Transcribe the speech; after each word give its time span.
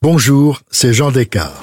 Bonjour, 0.00 0.60
c'est 0.70 0.92
Jean 0.92 1.10
Descartes. 1.10 1.60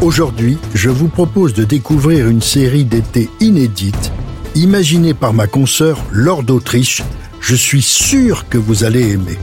Aujourd'hui, 0.00 0.58
je 0.74 0.90
vous 0.90 1.06
propose 1.06 1.54
de 1.54 1.62
découvrir 1.62 2.26
une 2.26 2.42
série 2.42 2.84
d'été 2.84 3.30
inédite, 3.38 4.10
imaginée 4.56 5.14
par 5.14 5.34
ma 5.34 5.46
consoeur 5.46 6.02
Laure 6.10 6.42
d'Autriche. 6.42 7.04
Je 7.40 7.54
suis 7.54 7.80
sûr 7.80 8.48
que 8.48 8.58
vous 8.58 8.82
allez 8.82 9.12
aimer. 9.12 9.38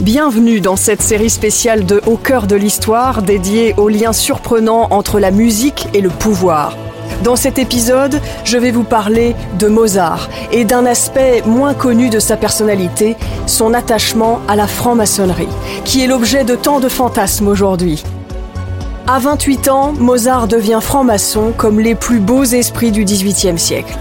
Bienvenue 0.00 0.62
dans 0.62 0.76
cette 0.76 1.02
série 1.02 1.28
spéciale 1.28 1.84
de 1.84 2.00
Au 2.06 2.16
cœur 2.16 2.46
de 2.46 2.56
l'histoire 2.56 3.20
dédiée 3.20 3.74
aux 3.76 3.90
liens 3.90 4.14
surprenants 4.14 4.88
entre 4.90 5.20
la 5.20 5.30
musique 5.30 5.86
et 5.92 6.00
le 6.00 6.08
pouvoir. 6.08 6.78
Dans 7.22 7.36
cet 7.36 7.58
épisode, 7.58 8.20
je 8.44 8.58
vais 8.58 8.70
vous 8.70 8.84
parler 8.84 9.34
de 9.58 9.68
Mozart 9.68 10.28
et 10.52 10.64
d'un 10.64 10.84
aspect 10.86 11.42
moins 11.46 11.74
connu 11.74 12.10
de 12.10 12.18
sa 12.18 12.36
personnalité, 12.36 13.16
son 13.46 13.74
attachement 13.74 14.40
à 14.48 14.56
la 14.56 14.66
franc-maçonnerie, 14.66 15.48
qui 15.84 16.02
est 16.02 16.06
l'objet 16.06 16.44
de 16.44 16.54
tant 16.54 16.78
de 16.78 16.88
fantasmes 16.88 17.48
aujourd'hui. 17.48 18.04
À 19.06 19.18
28 19.18 19.68
ans, 19.68 19.92
Mozart 19.98 20.46
devient 20.46 20.80
franc-maçon 20.82 21.52
comme 21.56 21.80
les 21.80 21.94
plus 21.94 22.18
beaux 22.18 22.44
esprits 22.44 22.92
du 22.92 23.04
XVIIIe 23.04 23.58
siècle. 23.58 23.96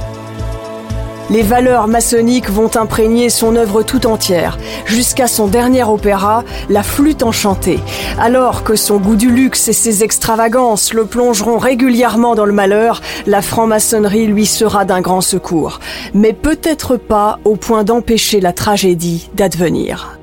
Les 1.32 1.42
valeurs 1.42 1.88
maçonniques 1.88 2.52
vont 2.52 2.70
imprégner 2.76 3.30
son 3.30 3.56
œuvre 3.56 3.82
tout 3.82 4.06
entière, 4.06 4.60
jusqu'à 4.86 5.28
son 5.28 5.48
dernier 5.48 5.84
opéra, 5.84 6.44
La 6.70 6.84
Flûte 6.84 7.24
enchantée, 7.24 7.80
alors 8.20 8.64
que 8.64 8.76
son 8.76 8.98
goût 8.98 9.16
du 9.16 9.32
luxe 9.32 9.68
et 9.68 9.74
ses 9.74 10.04
extravagances 10.04 10.94
le 10.94 11.06
plongeront 11.06 11.58
régulièrement 11.58 12.36
dans 12.36 12.46
le 12.46 12.54
malheur, 12.54 13.02
la 13.26 13.42
franc-maçonnerie 13.42 14.28
lui 14.28 14.46
sera 14.46 14.86
d'un 14.86 15.02
grand 15.02 15.22
secours, 15.22 15.80
mais 16.14 16.34
peut-être 16.34 16.96
pas 16.96 17.40
au 17.44 17.55
point 17.55 17.84
d'empêcher 17.84 18.40
la 18.40 18.54
tragédie 18.54 19.30
d'advenir. 19.34 20.20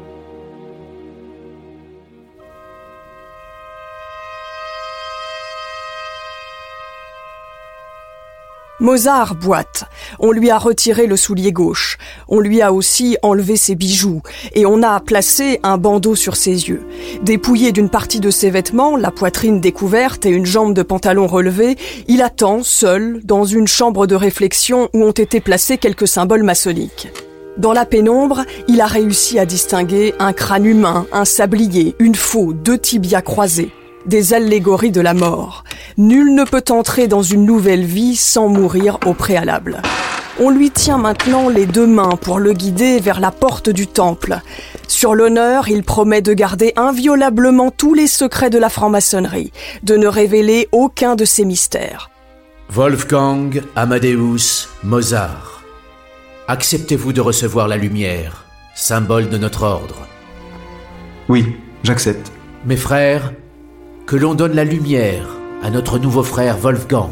Mozart 8.83 9.37
boite. 9.37 9.85
On 10.19 10.33
lui 10.33 10.51
a 10.51 10.59
retiré 10.59 11.07
le 11.07 11.17
soulier 11.17 11.53
gauche. 11.53 11.99
On 12.27 12.41
lui 12.41 12.61
a 12.63 12.73
aussi 12.73 13.17
enlevé 13.23 13.57
ses 13.57 13.77
bijoux. 13.77 14.23
Et 14.55 14.67
on 14.67 14.83
a 14.83 14.99
placé 14.99 15.61
un 15.63 15.79
bandeau 15.79 16.17
sur 16.17 16.35
ses 16.35 16.69
yeux. 16.69 16.83
Dépouillé 17.23 17.71
d'une 17.71 17.89
partie 17.89 18.19
de 18.19 18.31
ses 18.31 18.51
vêtements, 18.51 18.97
la 18.97 19.13
poitrine 19.13 19.61
découverte 19.61 20.27
et 20.27 20.31
une 20.31 20.47
jambe 20.47 20.75
de 20.75 20.83
pantalon 20.83 21.29
relevée, 21.29 21.77
il 22.09 22.23
attend, 22.23 22.65
seul, 22.65 23.21
dans 23.23 23.45
une 23.45 23.69
chambre 23.69 24.09
de 24.09 24.17
réflexion 24.17 24.89
où 24.95 25.05
ont 25.05 25.13
été 25.13 25.41
placés 25.41 25.79
quelques 25.79 26.09
symboles 26.09 26.43
maçonniques. 26.43 27.07
Dans 27.59 27.73
la 27.73 27.85
pénombre, 27.85 28.43
il 28.67 28.81
a 28.81 28.87
réussi 28.87 29.39
à 29.39 29.47
distinguer 29.47 30.13
un 30.19 30.33
crâne 30.33 30.67
humain, 30.67 31.07
un 31.13 31.25
sablier, 31.25 31.95
une 32.01 32.17
faux, 32.17 32.53
deux 32.53 32.79
tibias 32.79 33.23
croisés 33.23 33.71
des 34.07 34.35
allégories 34.35 34.91
de 34.91 35.01
la 35.01 35.15
mort. 35.15 35.65
Nul 35.97 36.35
ne 36.35 36.45
peut 36.45 36.65
entrer 36.71 37.09
dans 37.09 37.23
une 37.23 37.45
nouvelle 37.45 37.85
vie 37.85 38.17
sans 38.17 38.49
mourir 38.49 38.99
au 39.07 39.15
préalable. 39.15 39.83
On 40.41 40.49
lui 40.49 40.71
tient 40.71 40.99
maintenant 40.99 41.49
les 41.49 41.67
deux 41.67 41.87
mains 41.87 42.17
pour 42.21 42.39
le 42.39 42.55
guider 42.55 43.01
vers 43.01 43.21
la 43.21 43.31
porte 43.31 43.69
du 43.69 43.87
temple. 43.87 44.41
Sur 44.89 45.15
l'honneur, 45.15 45.69
il 45.69 45.83
promet 45.83 46.23
de 46.23 46.33
garder 46.33 46.73
inviolablement 46.77 47.71
tous 47.71 47.93
les 47.93 48.07
secrets 48.07 48.51
de 48.51 48.59
la 48.59 48.71
franc-maçonnerie, 48.71 49.53
de 49.83 49.97
ne 49.97 50.07
révéler 50.07 50.69
aucun 50.73 51.17
de 51.17 51.25
ses 51.27 51.45
mystères. 51.45 52.11
Wolfgang 52.71 53.63
Amadeus 53.77 54.69
Mozart, 54.83 55.63
acceptez-vous 56.49 57.13
de 57.13 57.21
recevoir 57.21 57.69
la 57.69 57.77
lumière, 57.77 58.47
symbole 58.75 59.29
de 59.29 59.37
notre 59.37 59.65
ordre? 59.65 60.07
Oui, 61.29 61.57
j'accepte. 61.83 62.33
Mes 62.65 62.77
frères, 62.77 63.33
que 64.07 64.17
l'on 64.17 64.35
donne 64.35 64.55
la 64.55 64.65
lumière 64.65 65.27
à 65.63 65.71
notre 65.71 65.99
nouveau 65.99 66.23
frère 66.23 66.57
Wolfgang. 66.59 67.11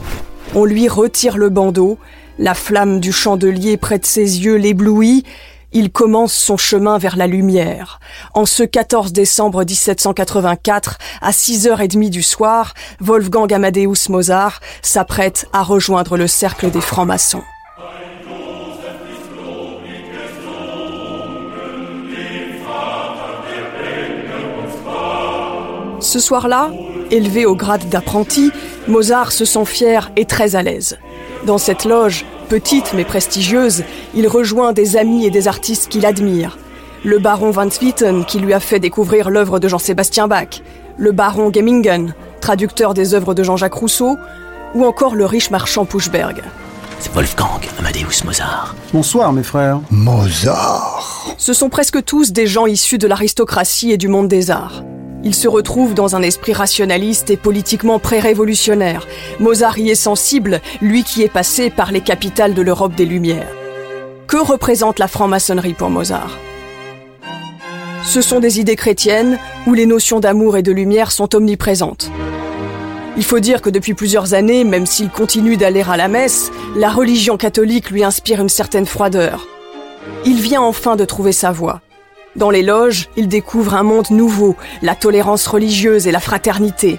On 0.54 0.64
lui 0.64 0.88
retire 0.88 1.36
le 1.36 1.48
bandeau, 1.48 1.98
la 2.38 2.54
flamme 2.54 3.00
du 3.00 3.12
chandelier 3.12 3.76
près 3.76 3.98
de 3.98 4.06
ses 4.06 4.40
yeux 4.40 4.56
l'éblouit, 4.56 5.24
il 5.72 5.90
commence 5.90 6.34
son 6.34 6.56
chemin 6.56 6.98
vers 6.98 7.16
la 7.16 7.26
lumière. 7.26 8.00
En 8.34 8.44
ce 8.44 8.64
14 8.64 9.12
décembre 9.12 9.64
1784, 9.64 10.98
à 11.22 11.30
6h30 11.30 12.10
du 12.10 12.22
soir, 12.22 12.74
Wolfgang 13.00 13.52
Amadeus 13.52 14.08
Mozart 14.08 14.60
s'apprête 14.82 15.46
à 15.52 15.62
rejoindre 15.62 16.16
le 16.16 16.26
cercle 16.26 16.70
des 16.70 16.80
francs-maçons. 16.80 17.42
Ce 26.10 26.18
soir-là, 26.18 26.72
élevé 27.12 27.46
au 27.46 27.54
grade 27.54 27.88
d'apprenti, 27.88 28.50
Mozart 28.88 29.30
se 29.30 29.44
sent 29.44 29.64
fier 29.64 30.10
et 30.16 30.24
très 30.24 30.56
à 30.56 30.62
l'aise. 30.64 30.98
Dans 31.46 31.56
cette 31.56 31.84
loge, 31.84 32.24
petite 32.48 32.94
mais 32.94 33.04
prestigieuse, 33.04 33.84
il 34.16 34.26
rejoint 34.26 34.72
des 34.72 34.96
amis 34.96 35.24
et 35.24 35.30
des 35.30 35.46
artistes 35.46 35.88
qu'il 35.88 36.04
admire. 36.04 36.58
Le 37.04 37.20
baron 37.20 37.52
Van 37.52 37.70
Swieten, 37.70 38.24
qui 38.24 38.40
lui 38.40 38.52
a 38.52 38.58
fait 38.58 38.80
découvrir 38.80 39.30
l'œuvre 39.30 39.60
de 39.60 39.68
Jean-Sébastien 39.68 40.26
Bach, 40.26 40.62
le 40.98 41.12
baron 41.12 41.52
Gemmingen, 41.52 42.12
traducteur 42.40 42.92
des 42.92 43.14
œuvres 43.14 43.32
de 43.32 43.44
Jean-Jacques 43.44 43.74
Rousseau, 43.74 44.16
ou 44.74 44.84
encore 44.84 45.14
le 45.14 45.26
riche 45.26 45.52
marchand 45.52 45.84
Puchberg. 45.84 46.42
C'est 46.98 47.14
Wolfgang 47.14 47.60
Amadeus 47.78 48.24
Mozart. 48.24 48.74
Bonsoir 48.92 49.32
mes 49.32 49.44
frères. 49.44 49.78
Mozart 49.92 51.36
Ce 51.38 51.52
sont 51.52 51.68
presque 51.68 52.04
tous 52.04 52.32
des 52.32 52.48
gens 52.48 52.66
issus 52.66 52.98
de 52.98 53.06
l'aristocratie 53.06 53.92
et 53.92 53.96
du 53.96 54.08
monde 54.08 54.26
des 54.26 54.50
arts. 54.50 54.82
Il 55.22 55.34
se 55.34 55.48
retrouve 55.48 55.94
dans 55.94 56.16
un 56.16 56.22
esprit 56.22 56.54
rationaliste 56.54 57.30
et 57.30 57.36
politiquement 57.36 57.98
pré-révolutionnaire. 57.98 59.06
Mozart 59.38 59.78
y 59.78 59.90
est 59.90 59.94
sensible, 59.94 60.60
lui 60.80 61.04
qui 61.04 61.22
est 61.22 61.28
passé 61.28 61.68
par 61.68 61.92
les 61.92 62.00
capitales 62.00 62.54
de 62.54 62.62
l'Europe 62.62 62.94
des 62.94 63.04
Lumières. 63.04 63.52
Que 64.26 64.38
représente 64.38 64.98
la 64.98 65.08
franc-maçonnerie 65.08 65.74
pour 65.74 65.90
Mozart? 65.90 66.38
Ce 68.02 68.22
sont 68.22 68.40
des 68.40 68.60
idées 68.60 68.76
chrétiennes 68.76 69.38
où 69.66 69.74
les 69.74 69.84
notions 69.84 70.20
d'amour 70.20 70.56
et 70.56 70.62
de 70.62 70.72
lumière 70.72 71.12
sont 71.12 71.34
omniprésentes. 71.34 72.10
Il 73.18 73.24
faut 73.24 73.40
dire 73.40 73.60
que 73.60 73.68
depuis 73.68 73.92
plusieurs 73.92 74.32
années, 74.32 74.64
même 74.64 74.86
s'il 74.86 75.10
continue 75.10 75.58
d'aller 75.58 75.84
à 75.86 75.98
la 75.98 76.08
messe, 76.08 76.50
la 76.76 76.88
religion 76.88 77.36
catholique 77.36 77.90
lui 77.90 78.04
inspire 78.04 78.40
une 78.40 78.48
certaine 78.48 78.86
froideur. 78.86 79.46
Il 80.24 80.40
vient 80.40 80.62
enfin 80.62 80.96
de 80.96 81.04
trouver 81.04 81.32
sa 81.32 81.50
voie. 81.50 81.82
Dans 82.40 82.48
les 82.48 82.62
loges, 82.62 83.10
il 83.18 83.28
découvre 83.28 83.74
un 83.74 83.82
monde 83.82 84.10
nouveau, 84.10 84.56
la 84.80 84.94
tolérance 84.94 85.46
religieuse 85.46 86.06
et 86.06 86.10
la 86.10 86.20
fraternité. 86.20 86.98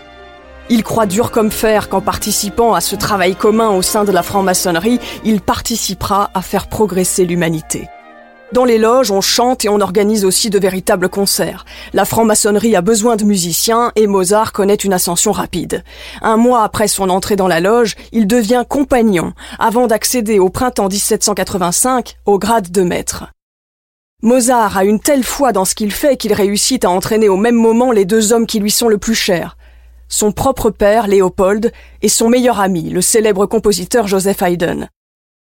Il 0.70 0.84
croit 0.84 1.08
dur 1.08 1.32
comme 1.32 1.50
fer 1.50 1.90
qu'en 1.90 2.00
participant 2.00 2.76
à 2.76 2.80
ce 2.80 2.96
travail 2.96 3.34
commun 3.34 3.70
au 3.70 3.82
sein 3.82 4.04
de 4.04 4.12
la 4.12 4.22
franc-maçonnerie, 4.22 5.00
il 5.24 5.42
participera 5.42 6.30
à 6.36 6.44
faire 6.44 6.68
progresser 6.68 7.26
l'humanité. 7.26 7.90
Dans 8.52 8.66
les 8.66 8.78
loges, 8.78 9.10
on 9.10 9.22
chante 9.22 9.66
et 9.66 9.70
on 9.70 9.82
organise 9.82 10.26
aussi 10.26 10.52
de 10.52 10.60
véritables 10.60 11.10
concerts. 11.10 11.66
La 11.94 12.06
franc-maçonnerie 12.06 12.76
a 12.76 12.82
besoin 12.82 13.16
de 13.16 13.24
musiciens 13.24 13.92
et 13.96 14.06
Mozart 14.06 14.52
connaît 14.52 14.76
une 14.76 14.94
ascension 14.94 15.32
rapide. 15.32 15.84
Un 16.22 16.38
mois 16.38 16.64
après 16.64 16.88
son 16.88 17.10
entrée 17.10 17.36
dans 17.36 17.48
la 17.48 17.62
loge, 17.62 17.96
il 18.12 18.28
devient 18.28 18.64
compagnon, 18.70 19.34
avant 19.58 19.88
d'accéder 19.88 20.38
au 20.38 20.50
printemps 20.50 20.88
1785 20.88 22.18
au 22.28 22.38
grade 22.38 22.72
de 22.72 22.84
maître. 22.84 23.26
Mozart 24.24 24.78
a 24.78 24.86
une 24.86 25.00
telle 25.00 25.24
foi 25.24 25.52
dans 25.52 25.66
ce 25.66 25.74
qu'il 25.74 25.92
fait 25.92 26.16
qu'il 26.16 26.34
réussit 26.34 26.86
à 26.86 26.92
entraîner 26.92 27.28
au 27.28 27.38
même 27.38 27.56
moment 27.56 27.92
les 27.92 28.06
deux 28.06 28.34
hommes 28.34 28.46
qui 28.46 28.60
lui 28.60 28.70
sont 28.70 28.88
le 28.88 29.00
plus 29.00 29.16
chers. 29.16 29.58
Son 30.10 30.32
propre 30.32 30.70
père, 30.70 31.08
Léopold, 31.08 31.72
et 32.04 32.10
son 32.10 32.30
meilleur 32.30 32.60
ami, 32.60 32.92
le 32.92 33.02
célèbre 33.02 33.48
compositeur 33.48 34.08
Joseph 34.08 34.44
Haydn. 34.44 34.90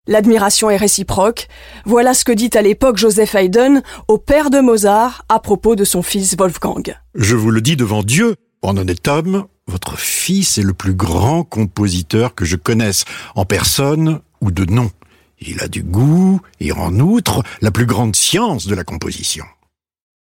L'admiration 0.07 0.69
est 0.69 0.77
réciproque. 0.77 1.47
Voilà 1.85 2.13
ce 2.13 2.25
que 2.25 2.31
dit 2.33 2.49
à 2.55 2.61
l'époque 2.61 2.97
Joseph 2.97 3.35
Haydn 3.35 3.81
au 4.09 4.17
père 4.17 4.49
de 4.49 4.59
Mozart 4.59 5.23
à 5.29 5.39
propos 5.39 5.75
de 5.75 5.85
son 5.85 6.01
fils 6.01 6.35
Wolfgang. 6.37 6.95
Je 7.15 7.35
vous 7.35 7.51
le 7.51 7.61
dis 7.61 7.77
devant 7.77 8.03
Dieu, 8.03 8.35
en 8.61 8.75
honnête 8.75 9.07
homme, 9.07 9.45
votre 9.67 9.97
fils 9.97 10.57
est 10.57 10.63
le 10.63 10.73
plus 10.73 10.93
grand 10.93 11.43
compositeur 11.43 12.35
que 12.35 12.43
je 12.43 12.57
connaisse, 12.57 13.05
en 13.35 13.45
personne 13.45 14.19
ou 14.41 14.51
de 14.51 14.65
nom. 14.65 14.89
Il 15.39 15.61
a 15.61 15.67
du 15.67 15.83
goût 15.83 16.41
et 16.59 16.71
en 16.71 16.99
outre 16.99 17.43
la 17.61 17.71
plus 17.71 17.85
grande 17.85 18.15
science 18.15 18.65
de 18.65 18.75
la 18.75 18.83
composition. 18.83 19.45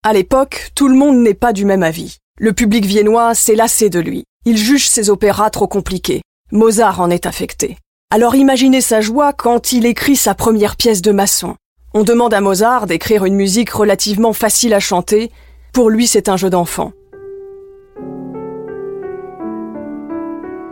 À 0.03 0.13
l'époque, 0.13 0.71
tout 0.75 0.87
le 0.87 0.95
monde 0.95 1.17
n'est 1.17 1.33
pas 1.35 1.53
du 1.53 1.65
même 1.65 1.83
avis. 1.83 2.17
Le 2.39 2.53
public 2.53 2.85
viennois 2.85 3.33
s'est 3.35 3.55
lassé 3.55 3.89
de 3.89 3.99
lui. 3.99 4.25
Il 4.45 4.57
juge 4.57 4.87
ses 4.87 5.09
opéras 5.09 5.49
trop 5.49 5.67
compliqués. 5.67 6.21
Mozart 6.51 7.01
en 7.01 7.09
est 7.09 7.25
affecté. 7.25 7.77
Alors 8.11 8.35
imaginez 8.35 8.81
sa 8.81 9.01
joie 9.01 9.33
quand 9.33 9.71
il 9.71 9.85
écrit 9.85 10.15
sa 10.15 10.35
première 10.35 10.75
pièce 10.75 11.01
de 11.01 11.11
maçon. 11.11 11.55
On 11.93 12.03
demande 12.03 12.33
à 12.33 12.41
Mozart 12.41 12.87
d'écrire 12.87 13.25
une 13.25 13.35
musique 13.35 13.69
relativement 13.69 14.33
facile 14.33 14.73
à 14.73 14.79
chanter. 14.79 15.31
Pour 15.71 15.89
lui, 15.89 16.07
c'est 16.07 16.29
un 16.29 16.37
jeu 16.37 16.49
d'enfant. 16.49 16.91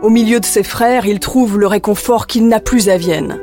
Au 0.02 0.10
milieu 0.10 0.38
de 0.38 0.44
ses 0.44 0.62
frères, 0.62 1.06
il 1.06 1.18
trouve 1.18 1.58
le 1.58 1.66
réconfort 1.66 2.26
qu'il 2.26 2.46
n'a 2.46 2.60
plus 2.60 2.88
à 2.88 2.98
Vienne. 2.98 3.40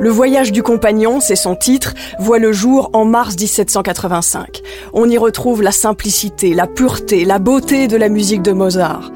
Le 0.00 0.08
voyage 0.08 0.50
du 0.50 0.62
compagnon, 0.62 1.20
c'est 1.20 1.36
son 1.36 1.54
titre, 1.54 1.92
voit 2.18 2.38
le 2.38 2.52
jour 2.52 2.88
en 2.94 3.04
mars 3.04 3.36
1785. 3.38 4.62
On 4.94 5.10
y 5.10 5.18
retrouve 5.18 5.60
la 5.60 5.72
simplicité, 5.72 6.54
la 6.54 6.66
pureté, 6.66 7.26
la 7.26 7.38
beauté 7.38 7.86
de 7.86 7.98
la 7.98 8.08
musique 8.08 8.40
de 8.40 8.52
Mozart. 8.52 9.12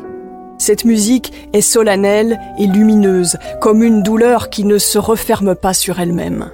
Cette 0.58 0.84
musique 0.84 1.32
est 1.54 1.62
solennelle 1.62 2.38
et 2.58 2.66
lumineuse, 2.66 3.38
comme 3.62 3.82
une 3.82 4.02
douleur 4.02 4.50
qui 4.50 4.64
ne 4.64 4.76
se 4.76 4.98
referme 4.98 5.54
pas 5.54 5.72
sur 5.72 6.00
elle-même. 6.00 6.50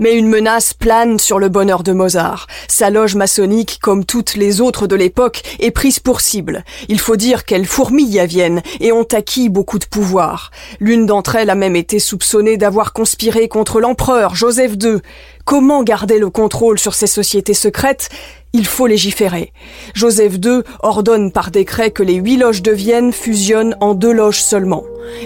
Mais 0.00 0.14
une 0.16 0.28
menace 0.28 0.72
plane 0.72 1.18
sur 1.18 1.38
le 1.38 1.50
bonheur 1.50 1.82
de 1.82 1.92
Mozart. 1.92 2.46
Sa 2.68 2.88
loge 2.88 3.16
maçonnique, 3.16 3.78
comme 3.82 4.06
toutes 4.06 4.34
les 4.34 4.62
autres 4.62 4.86
de 4.86 4.96
l'époque, 4.96 5.42
est 5.60 5.70
prise 5.70 6.00
pour 6.00 6.22
cible. 6.22 6.64
Il 6.88 6.98
faut 6.98 7.16
dire 7.16 7.44
qu'elles 7.44 7.66
fourmillent 7.66 8.18
à 8.18 8.24
Vienne 8.24 8.62
et 8.80 8.92
ont 8.92 9.06
acquis 9.12 9.50
beaucoup 9.50 9.78
de 9.78 9.84
pouvoir. 9.84 10.52
L'une 10.80 11.04
d'entre 11.04 11.36
elles 11.36 11.50
a 11.50 11.54
même 11.54 11.76
été 11.76 11.98
soupçonnée 11.98 12.56
d'avoir 12.56 12.94
conspiré 12.94 13.46
contre 13.48 13.78
l'empereur 13.78 14.34
Joseph 14.34 14.72
II. 14.82 15.00
Comment 15.44 15.82
garder 15.82 16.18
le 16.18 16.30
contrôle 16.30 16.78
sur 16.78 16.94
ces 16.94 17.06
sociétés 17.06 17.54
secrètes? 17.54 18.08
Il 18.52 18.66
faut 18.66 18.86
légiférer. 18.86 19.52
Joseph 19.94 20.36
II 20.42 20.62
ordonne 20.82 21.30
par 21.30 21.50
décret 21.50 21.90
que 21.90 22.02
les 22.02 22.14
huit 22.14 22.38
loges 22.38 22.62
de 22.62 22.72
Vienne 22.72 23.12
fusionnent 23.12 23.76
en 23.80 23.94
deux 23.94 24.12
loges 24.12 24.42
seulement, 24.42 24.84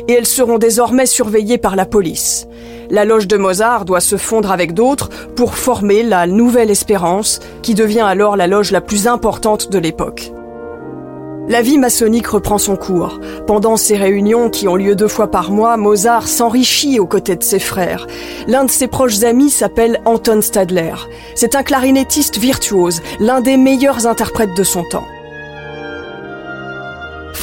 et 0.08 0.12
elles 0.14 0.26
seront 0.26 0.58
désormais 0.58 1.06
surveillées 1.06 1.58
par 1.58 1.76
la 1.76 1.86
police. 1.86 2.48
La 2.90 3.04
loge 3.04 3.26
de 3.26 3.36
Mozart 3.36 3.84
doit 3.84 4.00
se 4.00 4.16
fondre 4.16 4.50
avec 4.50 4.74
d'autres 4.74 5.08
pour 5.36 5.54
former 5.54 6.02
la 6.02 6.26
Nouvelle 6.26 6.70
Espérance, 6.70 7.40
qui 7.62 7.74
devient 7.74 8.00
alors 8.00 8.36
la 8.36 8.46
loge 8.46 8.70
la 8.70 8.80
plus 8.80 9.06
importante 9.06 9.70
de 9.70 9.78
l'époque. 9.78 10.32
La 11.46 11.60
vie 11.60 11.76
maçonnique 11.76 12.28
reprend 12.28 12.56
son 12.56 12.76
cours. 12.76 13.20
Pendant 13.46 13.76
ces 13.76 13.96
réunions 13.96 14.48
qui 14.48 14.66
ont 14.66 14.76
lieu 14.76 14.96
deux 14.96 15.08
fois 15.08 15.30
par 15.30 15.50
mois, 15.50 15.76
Mozart 15.76 16.26
s'enrichit 16.26 16.98
aux 16.98 17.06
côtés 17.06 17.36
de 17.36 17.42
ses 17.42 17.58
frères. 17.58 18.06
L'un 18.48 18.64
de 18.64 18.70
ses 18.70 18.88
proches 18.88 19.22
amis 19.24 19.50
s'appelle 19.50 20.00
Anton 20.06 20.40
Stadler. 20.40 20.94
C'est 21.34 21.54
un 21.54 21.62
clarinettiste 21.62 22.38
virtuose, 22.38 23.02
l'un 23.20 23.42
des 23.42 23.58
meilleurs 23.58 24.06
interprètes 24.06 24.56
de 24.56 24.64
son 24.64 24.84
temps. 24.90 25.04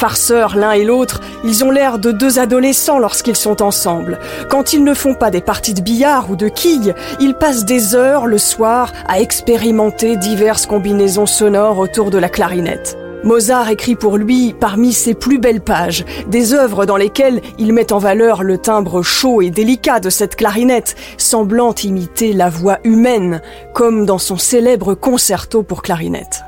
Farceurs 0.02 0.58
l'un 0.58 0.72
et 0.72 0.84
l'autre, 0.84 1.22
ils 1.44 1.64
ont 1.64 1.70
l'air 1.70 2.00
de 2.00 2.12
deux 2.12 2.40
adolescents 2.40 2.98
lorsqu'ils 2.98 3.36
sont 3.36 3.62
ensemble. 3.62 4.18
Quand 4.50 4.74
ils 4.74 4.84
ne 4.84 4.96
font 4.96 5.14
pas 5.14 5.30
des 5.30 5.42
parties 5.42 5.76
de 5.76 5.82
billard 5.82 6.32
ou 6.32 6.36
de 6.36 6.48
quilles, 6.48 6.96
ils 7.20 7.36
passent 7.36 7.66
des 7.66 7.94
heures 7.94 8.26
le 8.26 8.40
soir 8.40 8.94
à 9.08 9.20
expérimenter 9.20 10.18
diverses 10.18 10.66
combinaisons 10.66 11.28
sonores 11.28 11.78
autour 11.78 12.10
de 12.10 12.18
la 12.18 12.30
clarinette. 12.30 12.98
Mozart 13.24 13.70
écrit 13.70 13.96
pour 13.96 14.18
lui 14.18 14.56
parmi 14.60 14.92
ses 14.92 15.14
plus 15.14 15.38
belles 15.38 15.62
pages, 15.62 16.04
des 16.26 16.56
œuvres 16.56 16.88
dans 16.88 16.98
lesquelles 16.98 17.40
il 17.60 17.72
met 17.72 17.94
en 17.94 18.00
valeur 18.00 18.42
le 18.42 18.58
timbre 18.58 19.04
chaud 19.04 19.44
et 19.44 19.52
délicat 19.52 20.00
de 20.00 20.10
cette 20.10 20.36
clarinette, 20.36 20.96
semblant 21.18 21.76
imiter 21.76 22.34
la 22.34 22.50
voix 22.50 22.80
humaine, 22.84 23.40
comme 23.76 24.08
dans 24.08 24.18
son 24.18 24.38
célèbre 24.38 24.96
concerto 24.96 25.62
pour 25.62 25.84
clarinette. 25.84 26.42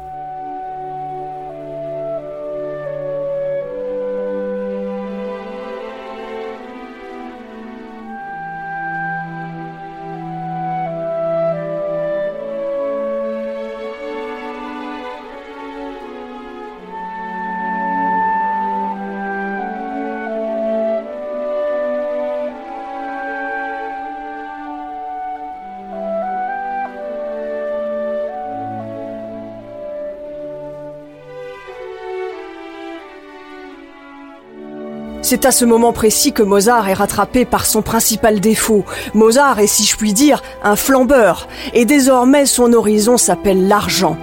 C'est 35.25 35.45
à 35.45 35.51
ce 35.51 35.63
moment 35.63 35.93
précis 35.93 36.33
que 36.33 36.43
Mozart 36.43 36.89
est 36.89 36.93
rattrapé 36.93 37.45
par 37.45 37.65
son 37.65 37.81
principal 37.81 38.41
défaut. 38.41 38.83
Mozart 39.13 39.59
est, 39.59 39.67
si 39.67 39.85
je 39.85 39.95
puis 39.95 40.11
dire, 40.11 40.43
un 40.65 40.75
flambeur, 40.75 41.47
et 41.73 41.85
désormais 41.85 42.45
son 42.45 42.73
horizon 42.73 43.17
s'appelle 43.17 43.69
l'argent. 43.69 44.17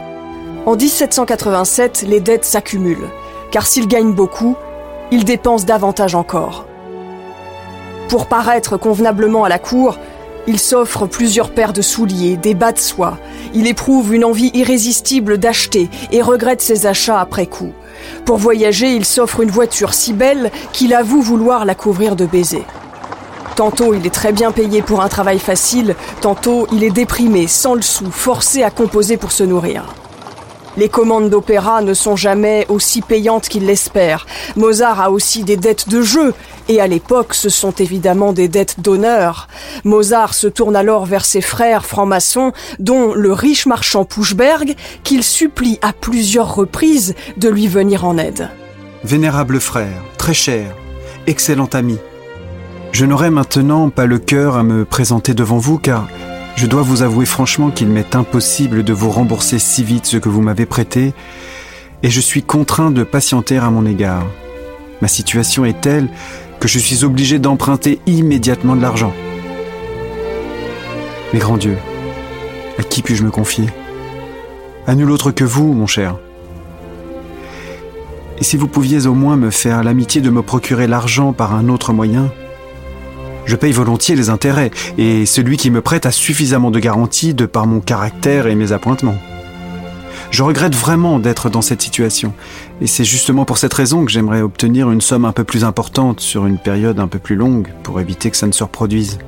En 0.66 0.76
1787, 0.76 2.04
les 2.06 2.20
dettes 2.20 2.44
s'accumulent, 2.44 3.08
car 3.50 3.66
s'il 3.66 3.88
gagne 3.88 4.12
beaucoup, 4.12 4.56
il 5.10 5.24
dépense 5.24 5.64
davantage 5.64 6.14
encore. 6.14 6.66
Pour 8.10 8.26
paraître 8.26 8.76
convenablement 8.76 9.44
à 9.44 9.48
la 9.48 9.58
cour, 9.58 9.96
il 10.46 10.58
s'offre 10.58 11.06
plusieurs 11.06 11.50
paires 11.50 11.72
de 11.72 11.80
souliers, 11.80 12.36
des 12.36 12.54
bas 12.54 12.72
de 12.72 12.78
soie. 12.78 13.16
Il 13.54 13.66
éprouve 13.66 14.14
une 14.14 14.24
envie 14.24 14.50
irrésistible 14.52 15.38
d'acheter 15.38 15.88
et 16.12 16.20
regrette 16.20 16.60
ses 16.60 16.84
achats 16.84 17.20
après 17.20 17.46
coup. 17.46 17.72
Pour 18.24 18.38
voyager, 18.38 18.94
il 18.94 19.04
s'offre 19.04 19.40
une 19.40 19.50
voiture 19.50 19.94
si 19.94 20.12
belle 20.12 20.50
qu'il 20.72 20.94
avoue 20.94 21.22
vouloir 21.22 21.64
la 21.64 21.74
couvrir 21.74 22.16
de 22.16 22.26
baisers. 22.26 22.66
Tantôt 23.56 23.94
il 23.94 24.06
est 24.06 24.14
très 24.14 24.32
bien 24.32 24.52
payé 24.52 24.80
pour 24.80 25.02
un 25.02 25.08
travail 25.08 25.38
facile, 25.38 25.94
tantôt 26.20 26.66
il 26.72 26.82
est 26.82 26.90
déprimé, 26.90 27.46
sans 27.46 27.74
le 27.74 27.82
sou, 27.82 28.10
forcé 28.10 28.62
à 28.62 28.70
composer 28.70 29.16
pour 29.16 29.32
se 29.32 29.44
nourrir. 29.44 29.84
Les 30.80 30.88
commandes 30.88 31.28
d'opéra 31.28 31.82
ne 31.82 31.92
sont 31.92 32.16
jamais 32.16 32.64
aussi 32.70 33.02
payantes 33.02 33.50
qu'il 33.50 33.66
l'espère. 33.66 34.26
Mozart 34.56 34.98
a 34.98 35.10
aussi 35.10 35.44
des 35.44 35.58
dettes 35.58 35.90
de 35.90 36.00
jeu, 36.00 36.32
et 36.68 36.80
à 36.80 36.86
l'époque 36.86 37.34
ce 37.34 37.50
sont 37.50 37.72
évidemment 37.72 38.32
des 38.32 38.48
dettes 38.48 38.80
d'honneur. 38.80 39.46
Mozart 39.84 40.32
se 40.32 40.46
tourne 40.46 40.74
alors 40.74 41.04
vers 41.04 41.26
ses 41.26 41.42
frères 41.42 41.84
francs-maçons, 41.84 42.52
dont 42.78 43.12
le 43.12 43.30
riche 43.30 43.66
marchand 43.66 44.06
Puchberg, 44.06 44.74
qu'il 45.04 45.22
supplie 45.22 45.78
à 45.82 45.92
plusieurs 45.92 46.54
reprises 46.54 47.14
de 47.36 47.50
lui 47.50 47.68
venir 47.68 48.06
en 48.06 48.16
aide. 48.16 48.48
Vénérable 49.04 49.60
frère, 49.60 50.02
très 50.16 50.32
cher, 50.32 50.74
excellent 51.26 51.68
ami, 51.74 51.98
je 52.92 53.04
n'aurai 53.04 53.28
maintenant 53.28 53.90
pas 53.90 54.06
le 54.06 54.18
cœur 54.18 54.56
à 54.56 54.62
me 54.62 54.86
présenter 54.86 55.34
devant 55.34 55.58
vous 55.58 55.76
car 55.76 56.08
je 56.60 56.66
dois 56.66 56.82
vous 56.82 57.00
avouer 57.00 57.24
franchement 57.24 57.70
qu'il 57.70 57.88
m'est 57.88 58.14
impossible 58.14 58.84
de 58.84 58.92
vous 58.92 59.08
rembourser 59.08 59.58
si 59.58 59.82
vite 59.82 60.04
ce 60.04 60.18
que 60.18 60.28
vous 60.28 60.42
m'avez 60.42 60.66
prêté, 60.66 61.14
et 62.02 62.10
je 62.10 62.20
suis 62.20 62.42
contraint 62.42 62.90
de 62.90 63.02
patienter 63.02 63.56
à 63.56 63.70
mon 63.70 63.86
égard. 63.86 64.26
Ma 65.00 65.08
situation 65.08 65.64
est 65.64 65.80
telle 65.80 66.10
que 66.60 66.68
je 66.68 66.78
suis 66.78 67.02
obligé 67.02 67.38
d'emprunter 67.38 67.98
immédiatement 68.06 68.76
de 68.76 68.82
l'argent. 68.82 69.14
Mais 71.32 71.38
grand 71.38 71.56
Dieu, 71.56 71.78
à 72.78 72.82
qui 72.82 73.00
puis-je 73.00 73.24
me 73.24 73.30
confier? 73.30 73.64
À 74.86 74.94
nul 74.94 75.10
autre 75.10 75.30
que 75.30 75.44
vous, 75.44 75.72
mon 75.72 75.86
cher. 75.86 76.18
Et 78.38 78.44
si 78.44 78.58
vous 78.58 78.68
pouviez 78.68 79.06
au 79.06 79.14
moins 79.14 79.38
me 79.38 79.48
faire 79.48 79.82
l'amitié 79.82 80.20
de 80.20 80.28
me 80.28 80.42
procurer 80.42 80.86
l'argent 80.86 81.32
par 81.32 81.54
un 81.54 81.70
autre 81.70 81.94
moyen, 81.94 82.30
je 83.50 83.56
paye 83.56 83.72
volontiers 83.72 84.14
les 84.14 84.30
intérêts, 84.30 84.70
et 84.96 85.26
celui 85.26 85.56
qui 85.56 85.72
me 85.72 85.80
prête 85.80 86.06
a 86.06 86.12
suffisamment 86.12 86.70
de 86.70 86.78
garanties 86.78 87.34
de 87.34 87.46
par 87.46 87.66
mon 87.66 87.80
caractère 87.80 88.46
et 88.46 88.54
mes 88.54 88.70
appointements. 88.70 89.16
Je 90.30 90.44
regrette 90.44 90.76
vraiment 90.76 91.18
d'être 91.18 91.50
dans 91.50 91.60
cette 91.60 91.82
situation, 91.82 92.32
et 92.80 92.86
c'est 92.86 93.04
justement 93.04 93.44
pour 93.44 93.58
cette 93.58 93.74
raison 93.74 94.04
que 94.04 94.12
j'aimerais 94.12 94.40
obtenir 94.40 94.92
une 94.92 95.00
somme 95.00 95.24
un 95.24 95.32
peu 95.32 95.42
plus 95.42 95.64
importante 95.64 96.20
sur 96.20 96.46
une 96.46 96.58
période 96.58 97.00
un 97.00 97.08
peu 97.08 97.18
plus 97.18 97.34
longue 97.34 97.66
pour 97.82 98.00
éviter 98.00 98.30
que 98.30 98.36
ça 98.36 98.46
ne 98.46 98.52
se 98.52 98.62
reproduise. 98.62 99.18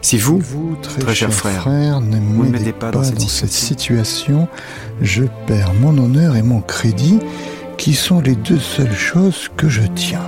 Si 0.00 0.16
vous, 0.16 0.40
très, 0.80 1.12
cher, 1.12 1.32
frère, 1.32 2.00
ne 2.00 2.20
m'aidez 2.20 2.72
pas, 2.72 2.92
dans, 2.92 3.02
cette, 3.02 3.20
cette 3.20 3.50
situation, 3.50 4.46
je 5.02 5.24
perds 5.48 5.74
mon 5.74 5.98
honneur 5.98 6.36
et 6.36 6.42
mon 6.42 6.60
crédit, 6.60 7.18
qui 7.78 7.94
sont 7.94 8.20
les 8.20 8.36
deux 8.36 8.60
seules 8.60 8.94
choses 8.94 9.50
que 9.56 9.68
je 9.68 9.82
tiens. 9.96 10.22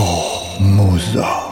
Oh, 0.00 0.62
Mozart 0.62 1.49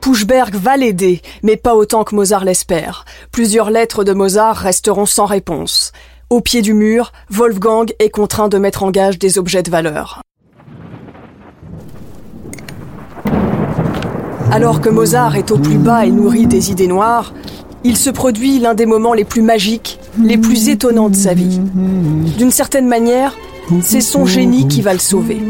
Pushberg 0.00 0.54
va 0.54 0.76
l'aider, 0.76 1.20
mais 1.42 1.56
pas 1.56 1.74
autant 1.74 2.02
que 2.02 2.14
Mozart 2.14 2.44
l'espère. 2.44 3.04
Plusieurs 3.30 3.70
lettres 3.70 4.04
de 4.04 4.12
Mozart 4.12 4.56
resteront 4.56 5.06
sans 5.06 5.26
réponse. 5.26 5.92
Au 6.30 6.40
pied 6.40 6.62
du 6.62 6.74
mur, 6.74 7.12
Wolfgang 7.30 7.92
est 7.98 8.10
contraint 8.10 8.48
de 8.48 8.58
mettre 8.58 8.82
en 8.82 8.90
gage 8.90 9.18
des 9.18 9.38
objets 9.38 9.62
de 9.62 9.70
valeur. 9.70 10.22
Alors 14.50 14.80
que 14.80 14.88
Mozart 14.88 15.36
est 15.36 15.50
au 15.50 15.58
plus 15.58 15.76
bas 15.76 16.06
et 16.06 16.10
nourri 16.10 16.46
des 16.46 16.70
idées 16.70 16.88
noires, 16.88 17.34
il 17.84 17.96
se 17.96 18.10
produit 18.10 18.58
l'un 18.58 18.74
des 18.74 18.86
moments 18.86 19.14
les 19.14 19.24
plus 19.24 19.42
magiques, 19.42 20.00
les 20.22 20.38
plus 20.38 20.68
étonnants 20.68 21.10
de 21.10 21.16
sa 21.16 21.34
vie. 21.34 21.60
D'une 22.38 22.50
certaine 22.50 22.88
manière, 22.88 23.36
c'est 23.82 24.00
son 24.00 24.26
génie 24.26 24.68
qui 24.68 24.82
va 24.82 24.92
le 24.92 24.98
sauver. 24.98 25.40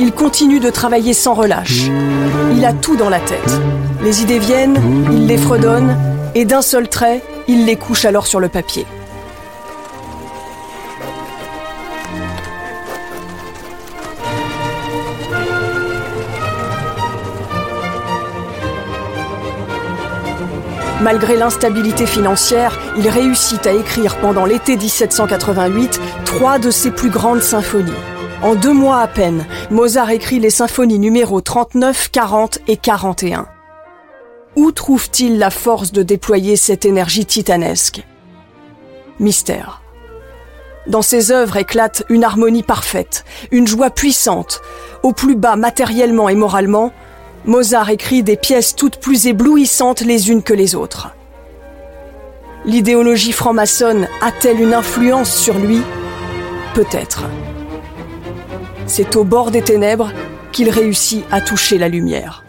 Il 0.00 0.12
continue 0.12 0.60
de 0.60 0.70
travailler 0.70 1.12
sans 1.12 1.34
relâche. 1.34 1.88
Il 2.56 2.64
a 2.64 2.72
tout 2.72 2.96
dans 2.96 3.10
la 3.10 3.20
tête. 3.20 3.60
Les 4.02 4.22
idées 4.22 4.38
viennent, 4.38 4.80
il 5.12 5.26
les 5.26 5.38
fredonne, 5.38 5.96
et 6.34 6.44
d'un 6.44 6.62
seul 6.62 6.88
trait, 6.88 7.22
il 7.48 7.66
les 7.66 7.76
couche 7.76 8.04
alors 8.04 8.26
sur 8.26 8.40
le 8.40 8.48
papier. 8.48 8.86
Malgré 21.00 21.36
l'instabilité 21.36 22.06
financière, 22.06 22.76
il 22.96 23.08
réussit 23.08 23.64
à 23.68 23.72
écrire 23.72 24.16
pendant 24.16 24.44
l'été 24.44 24.76
1788 24.76 26.00
trois 26.24 26.58
de 26.58 26.72
ses 26.72 26.90
plus 26.90 27.08
grandes 27.08 27.42
symphonies. 27.42 27.92
En 28.42 28.56
deux 28.56 28.72
mois 28.72 28.98
à 29.00 29.06
peine, 29.06 29.46
Mozart 29.70 30.10
écrit 30.10 30.40
les 30.40 30.50
symphonies 30.50 30.98
numéros 30.98 31.40
39, 31.40 32.10
40 32.10 32.58
et 32.66 32.76
41. 32.76 33.46
Où 34.56 34.72
trouve-t-il 34.72 35.38
la 35.38 35.50
force 35.50 35.92
de 35.92 36.02
déployer 36.02 36.56
cette 36.56 36.84
énergie 36.84 37.26
titanesque? 37.26 38.04
Mystère. 39.20 39.82
Dans 40.88 41.02
ses 41.02 41.30
œuvres 41.30 41.58
éclate 41.58 42.02
une 42.08 42.24
harmonie 42.24 42.62
parfaite, 42.64 43.24
une 43.52 43.68
joie 43.68 43.90
puissante. 43.90 44.62
Au 45.04 45.12
plus 45.12 45.36
bas 45.36 45.54
matériellement 45.54 46.28
et 46.28 46.34
moralement, 46.34 46.92
Mozart 47.44 47.90
écrit 47.90 48.22
des 48.22 48.36
pièces 48.36 48.74
toutes 48.74 48.98
plus 48.98 49.26
éblouissantes 49.26 50.00
les 50.00 50.30
unes 50.30 50.42
que 50.42 50.52
les 50.54 50.74
autres. 50.74 51.14
L'idéologie 52.64 53.32
franc-maçonne 53.32 54.08
a-t-elle 54.20 54.60
une 54.60 54.74
influence 54.74 55.34
sur 55.34 55.58
lui? 55.58 55.80
Peut-être. 56.74 57.24
C'est 58.86 59.16
au 59.16 59.24
bord 59.24 59.50
des 59.50 59.62
ténèbres 59.62 60.10
qu'il 60.52 60.70
réussit 60.70 61.24
à 61.30 61.40
toucher 61.40 61.78
la 61.78 61.88
lumière. 61.88 62.44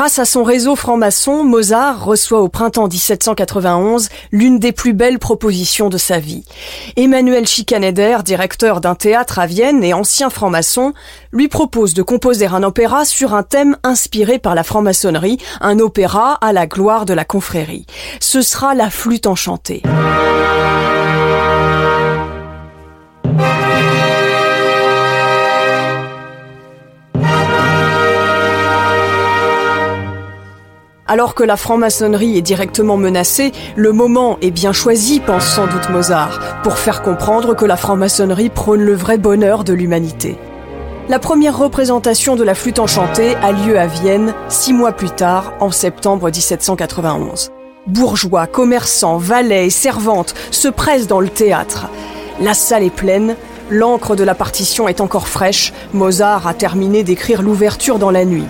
Grâce 0.00 0.18
à 0.18 0.24
son 0.24 0.44
réseau 0.44 0.76
franc-maçon, 0.76 1.44
Mozart 1.44 2.02
reçoit 2.02 2.40
au 2.40 2.48
printemps 2.48 2.88
1791 2.88 4.08
l'une 4.32 4.58
des 4.58 4.72
plus 4.72 4.94
belles 4.94 5.18
propositions 5.18 5.90
de 5.90 5.98
sa 5.98 6.18
vie. 6.18 6.42
Emmanuel 6.96 7.46
Schikaneder, 7.46 8.16
directeur 8.24 8.80
d'un 8.80 8.94
théâtre 8.94 9.38
à 9.38 9.44
Vienne 9.44 9.84
et 9.84 9.92
ancien 9.92 10.30
franc-maçon, 10.30 10.94
lui 11.34 11.48
propose 11.48 11.92
de 11.92 12.00
composer 12.00 12.46
un 12.46 12.62
opéra 12.62 13.04
sur 13.04 13.34
un 13.34 13.42
thème 13.42 13.76
inspiré 13.84 14.38
par 14.38 14.54
la 14.54 14.64
franc-maçonnerie, 14.64 15.36
un 15.60 15.78
opéra 15.80 16.32
à 16.40 16.54
la 16.54 16.66
gloire 16.66 17.04
de 17.04 17.12
la 17.12 17.26
confrérie. 17.26 17.84
Ce 18.20 18.40
sera 18.40 18.74
la 18.74 18.88
flûte 18.88 19.26
enchantée. 19.26 19.82
Alors 31.10 31.34
que 31.34 31.42
la 31.42 31.56
franc-maçonnerie 31.56 32.38
est 32.38 32.40
directement 32.40 32.96
menacée, 32.96 33.50
le 33.74 33.90
moment 33.90 34.38
est 34.42 34.52
bien 34.52 34.72
choisi, 34.72 35.18
pense 35.18 35.44
sans 35.44 35.66
doute 35.66 35.90
Mozart, 35.90 36.62
pour 36.62 36.78
faire 36.78 37.02
comprendre 37.02 37.56
que 37.56 37.64
la 37.64 37.76
franc-maçonnerie 37.76 38.48
prône 38.48 38.82
le 38.82 38.94
vrai 38.94 39.18
bonheur 39.18 39.64
de 39.64 39.72
l'humanité. 39.72 40.38
La 41.08 41.18
première 41.18 41.58
représentation 41.58 42.36
de 42.36 42.44
la 42.44 42.54
flûte 42.54 42.78
enchantée 42.78 43.34
a 43.42 43.50
lieu 43.50 43.76
à 43.76 43.88
Vienne 43.88 44.34
six 44.48 44.72
mois 44.72 44.92
plus 44.92 45.10
tard, 45.10 45.52
en 45.58 45.72
septembre 45.72 46.26
1791. 46.26 47.50
Bourgeois, 47.88 48.46
commerçants, 48.46 49.16
valets 49.16 49.66
et 49.66 49.70
servantes 49.70 50.34
se 50.52 50.68
pressent 50.68 51.08
dans 51.08 51.18
le 51.18 51.28
théâtre. 51.28 51.88
La 52.40 52.54
salle 52.54 52.84
est 52.84 52.94
pleine, 52.94 53.34
l'encre 53.68 54.14
de 54.14 54.22
la 54.22 54.36
partition 54.36 54.86
est 54.86 55.00
encore 55.00 55.26
fraîche, 55.26 55.72
Mozart 55.92 56.46
a 56.46 56.54
terminé 56.54 57.02
d'écrire 57.02 57.42
l'ouverture 57.42 57.98
dans 57.98 58.12
la 58.12 58.24
nuit. 58.24 58.46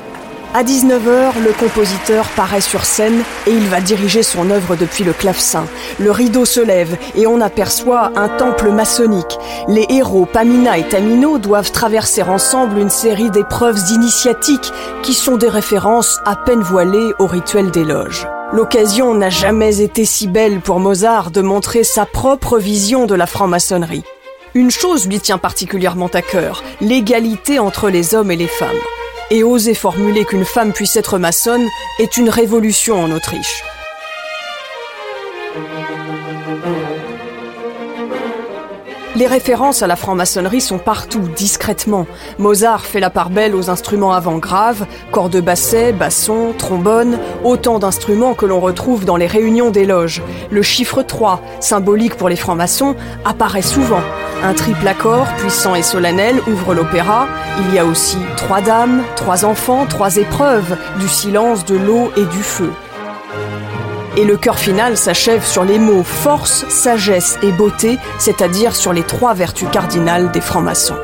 À 0.53 0.65
19h, 0.65 1.45
le 1.45 1.53
compositeur 1.53 2.27
paraît 2.31 2.61
sur 2.61 2.85
scène 2.85 3.23
et 3.47 3.53
il 3.53 3.69
va 3.69 3.81
diriger 3.81 4.25
son 4.25 4.51
œuvre 4.51 4.75
depuis 4.75 5.05
le 5.05 5.13
clavecin. 5.13 5.65
Le 6.01 6.11
rideau 6.11 6.45
se 6.45 6.59
lève 6.59 6.97
et 7.15 7.29
on 7.29 7.41
aperçoit 7.41 8.11
un 8.17 8.29
temple 8.29 8.73
maçonnique. 8.73 9.39
Les 9.69 9.87
héros 9.91 10.27
Pamina 10.27 10.77
et 10.77 10.83
Tamino 10.83 11.39
doivent 11.39 11.71
traverser 11.71 12.23
ensemble 12.23 12.79
une 12.79 12.91
série 12.91 13.31
d'épreuves 13.31 13.79
initiatiques 13.93 14.73
qui 15.05 15.15
sont 15.15 15.37
des 15.37 15.49
références 15.49 16.19
à 16.27 16.35
peine 16.35 16.63
voilées 16.63 17.13
au 17.21 17.27
rituel 17.27 17.71
des 17.71 17.85
loges. 17.85 18.27
L'occasion 18.53 19.15
n'a 19.15 19.31
jamais 19.31 19.81
été 19.81 20.05
si 20.05 20.27
belle 20.27 20.59
pour 20.59 20.81
Mozart 20.81 21.31
de 21.31 21.43
montrer 21.43 21.85
sa 21.85 22.07
propre 22.07 22.59
vision 22.59 23.07
de 23.07 23.15
la 23.15 23.27
franc-maçonnerie. 23.27 24.05
Une 24.55 24.73
chose 24.73 25.07
lui 25.07 25.21
tient 25.21 25.39
particulièrement 25.39 26.11
à 26.13 26.23
cœur, 26.23 26.65
l'égalité 26.81 27.61
entre 27.61 27.89
les 27.89 28.17
hommes 28.17 28.33
et 28.33 28.37
les 28.37 28.49
femmes 28.49 28.81
et 29.31 29.45
oser 29.45 29.75
formuler 29.75 30.25
qu'une 30.25 30.45
femme 30.45 30.73
puisse 30.73 30.97
être 30.97 31.19
maçonne 31.19 31.67
est 31.99 32.17
une 32.17 32.29
révolution 32.29 33.03
en 33.03 33.11
Autriche. 33.11 33.63
Les 39.17 39.27
références 39.27 39.83
à 39.83 39.87
la 39.87 39.97
franc-maçonnerie 39.97 40.61
sont 40.61 40.79
partout, 40.79 41.21
discrètement. 41.37 42.07
Mozart 42.39 42.87
fait 42.87 43.01
la 43.01 43.11
part 43.11 43.29
belle 43.29 43.55
aux 43.55 43.69
instruments 43.69 44.13
avant 44.13 44.39
graves, 44.39 44.87
cordes 45.11 45.41
basset, 45.41 45.93
basson, 45.93 46.55
trombone, 46.57 47.19
autant 47.45 47.79
d'instruments 47.79 48.35
que 48.35 48.47
l'on 48.47 48.61
retrouve 48.61 49.05
dans 49.05 49.17
les 49.17 49.27
réunions 49.27 49.71
des 49.71 49.85
loges. 49.85 50.23
Le 50.51 50.63
chiffre 50.63 51.03
3, 51.03 51.43
symbolique 51.59 52.15
pour 52.17 52.29
les 52.29 52.37
francs-maçons, 52.37 52.95
apparaît 53.25 53.63
souvent. 53.63 54.03
Un 54.43 54.55
triple 54.55 54.89
accord, 54.89 55.27
puissant 55.37 55.75
et 55.75 55.83
solennel, 55.83 56.41
ouvre 56.47 56.75
l'opéra. 56.75 57.29
Il 57.59 57.75
y 57.75 57.79
a 57.79 57.85
aussi 57.85 58.17
trois 58.39 58.63
dames, 58.63 59.03
trois 59.15 59.45
enfants, 59.45 59.85
trois 59.85 60.17
épreuves, 60.17 60.79
du 60.99 61.09
silence, 61.09 61.67
de 61.67 61.77
l'eau 61.77 62.11
et 62.17 62.25
du 62.25 62.43
feu. 62.43 62.73
Et 64.17 64.25
le 64.25 64.39
chœur 64.39 64.59
final 64.59 64.97
s'achève 64.97 65.45
sur 65.45 65.65
les 65.65 65.79
mots 65.79 66.05
force, 66.05 66.67
sagesse 66.71 67.39
et 67.43 67.53
beauté, 67.53 67.99
c'est-à-dire 68.19 68.75
sur 68.75 68.95
les 68.95 69.03
trois 69.03 69.35
vertus 69.35 69.69
cardinales 69.71 70.31
des 70.31 70.41
francs-maçons. 70.41 70.97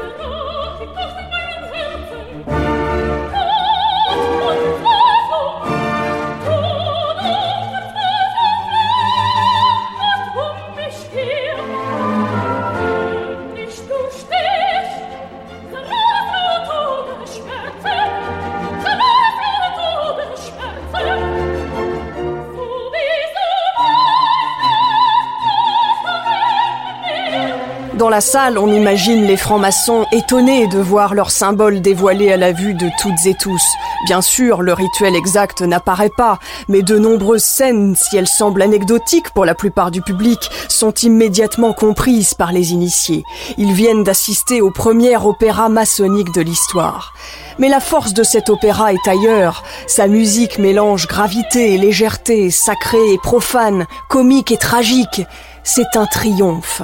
Dans 27.96 28.10
la 28.10 28.20
salle, 28.20 28.58
on 28.58 28.70
imagine 28.70 29.24
les 29.24 29.38
francs-maçons 29.38 30.04
étonnés 30.12 30.66
de 30.66 30.78
voir 30.78 31.14
leurs 31.14 31.30
symboles 31.30 31.80
dévoilés 31.80 32.30
à 32.30 32.36
la 32.36 32.52
vue 32.52 32.74
de 32.74 32.90
toutes 33.00 33.24
et 33.24 33.32
tous. 33.32 33.62
Bien 34.04 34.20
sûr, 34.20 34.60
le 34.60 34.74
rituel 34.74 35.16
exact 35.16 35.62
n'apparaît 35.62 36.10
pas, 36.14 36.38
mais 36.68 36.82
de 36.82 36.98
nombreuses 36.98 37.42
scènes, 37.42 37.96
si 37.96 38.18
elles 38.18 38.28
semblent 38.28 38.60
anecdotiques 38.60 39.30
pour 39.30 39.46
la 39.46 39.54
plupart 39.54 39.90
du 39.90 40.02
public, 40.02 40.50
sont 40.68 40.92
immédiatement 40.92 41.72
comprises 41.72 42.34
par 42.34 42.52
les 42.52 42.74
initiés. 42.74 43.24
Ils 43.56 43.72
viennent 43.72 44.04
d'assister 44.04 44.60
au 44.60 44.70
premier 44.70 45.16
opéra 45.16 45.70
maçonnique 45.70 46.34
de 46.34 46.42
l'histoire. 46.42 47.14
Mais 47.58 47.70
la 47.70 47.80
force 47.80 48.12
de 48.12 48.24
cet 48.24 48.50
opéra 48.50 48.92
est 48.92 49.08
ailleurs. 49.08 49.62
Sa 49.86 50.06
musique 50.06 50.58
mélange 50.58 51.06
gravité 51.06 51.72
et 51.72 51.78
légèreté, 51.78 52.50
sacré 52.50 53.14
et 53.14 53.18
profane, 53.18 53.86
comique 54.10 54.52
et 54.52 54.58
tragique. 54.58 55.22
C'est 55.64 55.96
un 55.96 56.04
triomphe. 56.04 56.82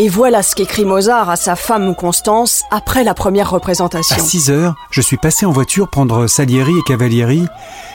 Et 0.00 0.08
voilà 0.08 0.44
ce 0.44 0.54
qu'écrit 0.54 0.84
Mozart 0.84 1.28
à 1.28 1.34
sa 1.34 1.56
femme 1.56 1.96
Constance 1.96 2.62
après 2.70 3.02
la 3.02 3.14
première 3.14 3.50
représentation. 3.50 4.14
À 4.14 4.20
6 4.20 4.50
heures, 4.50 4.76
je 4.92 5.00
suis 5.00 5.16
passé 5.16 5.44
en 5.44 5.50
voiture 5.50 5.88
prendre 5.88 6.28
Salieri 6.28 6.70
et 6.70 6.82
Cavalieri 6.86 7.46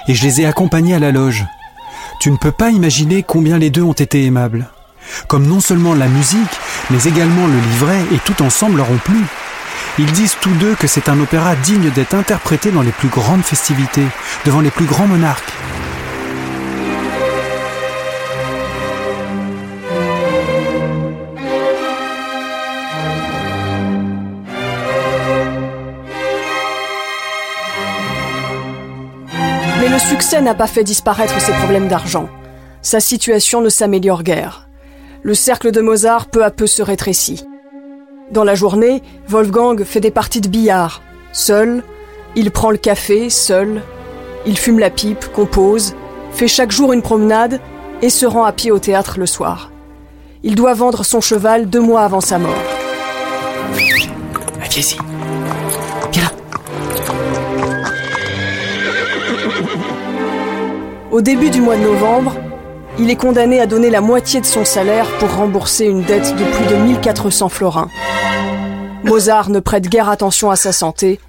et 0.10 0.14
je 0.14 0.24
les 0.26 0.42
ai 0.42 0.46
accompagnés 0.46 0.96
à 0.96 1.00
la 1.00 1.12
loge. 1.12 1.46
Tu 2.20 2.30
ne 2.30 2.36
peux 2.36 2.52
pas 2.52 2.72
imaginer 2.72 3.24
combien 3.24 3.58
les 3.58 3.70
deux 3.70 3.84
ont 3.84 3.94
été 3.94 4.26
aimables. 4.26 4.68
comme 5.28 5.46
non 5.46 5.60
seulement 5.60 5.94
la 5.94 6.08
musique, 6.08 6.60
mais 6.90 7.04
également 7.04 7.48
le 7.48 7.60
livret, 7.60 8.02
et 8.14 8.20
tout 8.20 8.42
ensemble 8.44 8.78
leur 8.78 8.92
ont 8.92 8.98
plu. 8.98 9.20
Ils 10.00 10.12
disent 10.12 10.38
tous 10.42 10.54
deux 10.56 10.76
que 10.76 10.88
c'est 10.88 11.10
un 11.10 11.20
opéra 11.20 11.56
digne 11.56 11.90
d'être 11.92 12.16
interprété 12.16 12.72
dans 12.72 12.82
les 12.82 12.92
plus 12.92 13.10
grandes 13.10 13.44
festivités, 13.44 14.08
devant 14.46 14.62
les 14.62 14.72
plus 14.72 14.86
grands 14.86 15.08
monarques. 15.08 15.54
Succès 30.04 30.42
n'a 30.42 30.54
pas 30.54 30.68
fait 30.68 30.84
disparaître 30.84 31.40
ses 31.42 31.54
problèmes 31.54 31.88
d'argent. 31.88 32.30
Sa 32.82 33.00
situation 33.00 33.62
ne 33.62 33.70
s'améliore 33.70 34.24
guère. 34.24 34.68
Le 35.24 35.34
cercle 35.34 35.72
de 35.72 35.82
Mozart 35.82 36.28
peu 36.28 36.44
à 36.44 36.52
peu 36.52 36.68
se 36.68 36.82
rétrécit. 36.82 37.46
Dans 38.32 38.44
la 38.44 38.56
journée, 38.56 39.02
Wolfgang 39.28 39.84
fait 39.84 40.02
des 40.02 40.12
parties 40.12 40.42
de 40.42 40.50
billard, 40.50 41.02
seul, 41.32 41.84
il 42.36 42.52
prend 42.52 42.72
le 42.72 42.78
café, 42.78 43.30
seul, 43.30 43.82
il 44.46 44.58
fume 44.58 44.80
la 44.80 44.90
pipe, 44.90 45.32
compose, 45.32 45.96
fait 46.32 46.48
chaque 46.48 46.72
jour 46.72 46.94
une 46.94 47.02
promenade 47.02 47.60
et 48.02 48.10
se 48.10 48.26
rend 48.26 48.44
à 48.44 48.52
pied 48.52 48.72
au 48.72 48.80
théâtre 48.80 49.16
le 49.18 49.26
soir. 49.26 49.72
Il 50.44 50.56
doit 50.56 50.74
vendre 50.74 51.06
son 51.06 51.22
cheval 51.22 51.70
deux 51.70 51.80
mois 51.80 52.02
avant 52.02 52.22
sa 52.22 52.40
mort. 52.40 52.54
Au 61.14 61.22
début 61.22 61.52
du 61.52 61.62
mois 61.62 61.78
de 61.78 61.84
novembre, 61.84 62.34
il 62.98 63.12
est 63.12 63.16
condamné 63.16 63.60
à 63.60 63.68
donner 63.68 63.92
la 63.92 64.02
moitié 64.02 64.42
de 64.42 64.48
son 64.48 64.66
salaire 64.66 65.06
pour 65.20 65.32
rembourser 65.32 65.86
une 65.86 66.02
dette 66.02 66.36
de 66.36 66.44
plus 66.44 66.66
de 66.66 66.76
1400 66.76 67.50
florins. 67.50 67.88
Mozart 69.04 69.52
ne 69.52 69.60
prête 69.60 69.88
guère 69.88 70.10
attention 70.10 70.50
à 70.50 70.56
sa 70.56 70.72
santé, 70.72 71.20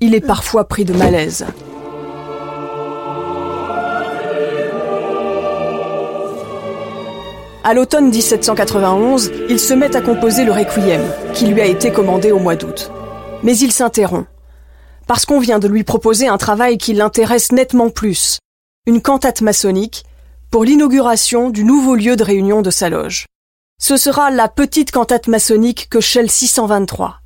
il 0.00 0.16
est 0.16 0.20
parfois 0.20 0.64
pris 0.64 0.84
de 0.84 0.92
malaise. 0.94 1.46
À 7.62 7.72
l'automne 7.72 8.10
1791, 8.10 9.30
il 9.48 9.60
se 9.60 9.74
met 9.74 9.94
à 9.94 10.00
composer 10.00 10.42
le 10.42 10.50
Requiem, 10.50 11.02
qui 11.34 11.46
lui 11.46 11.60
a 11.60 11.66
été 11.66 11.92
commandé 11.92 12.32
au 12.32 12.40
mois 12.40 12.56
d'août. 12.56 12.90
Mais 13.44 13.56
il 13.56 13.70
s'interrompt, 13.70 14.26
parce 15.06 15.24
qu'on 15.24 15.38
vient 15.38 15.60
de 15.60 15.68
lui 15.68 15.84
proposer 15.84 16.26
un 16.26 16.36
travail 16.36 16.78
qui 16.78 16.94
l'intéresse 16.94 17.52
nettement 17.52 17.90
plus, 17.90 18.40
une 18.86 19.02
cantate 19.02 19.42
maçonnique, 19.42 20.04
pour 20.50 20.64
l'inauguration 20.64 21.50
du 21.50 21.64
nouveau 21.64 21.94
lieu 21.94 22.16
de 22.16 22.24
réunion 22.24 22.62
de 22.62 22.70
sa 22.70 22.88
loge. 22.88 23.26
Ce 23.78 23.98
sera 23.98 24.30
la 24.30 24.48
petite 24.48 24.90
cantate 24.90 25.28
maçonnique 25.28 25.88
que 25.90 26.00
623, 26.00 27.20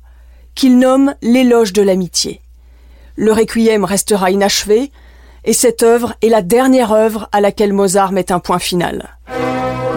qu'il 0.53 0.77
nomme 0.77 1.15
l'éloge 1.21 1.71
de 1.71 1.81
l'amitié. 1.81 2.41
Le 3.15 3.31
requiem 3.31 3.85
restera 3.85 4.31
inachevé, 4.31 4.91
et 5.45 5.53
cette 5.53 5.81
œuvre 5.81 6.13
est 6.21 6.27
la 6.27 6.41
dernière 6.41 6.91
œuvre 6.91 7.29
à 7.31 7.39
laquelle 7.39 7.71
Mozart 7.71 8.11
met 8.11 8.33
un 8.33 8.39
point 8.39 8.59
final. 8.59 9.17